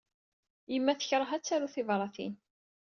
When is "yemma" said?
0.73-0.93